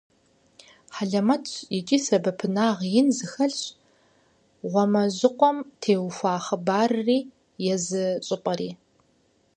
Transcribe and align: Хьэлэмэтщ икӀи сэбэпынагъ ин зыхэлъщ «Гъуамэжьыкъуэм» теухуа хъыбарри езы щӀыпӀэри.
Хьэлэмэтщ 0.95 1.53
икӀи 1.77 1.97
сэбэпынагъ 2.05 2.81
ин 2.99 3.07
зыхэлъщ 3.17 3.59
«Гъуамэжьыкъуэм» 4.71 5.57
теухуа 5.81 6.35
хъыбарри 6.45 7.19
езы 7.73 8.03
щӀыпӀэри. 8.25 8.69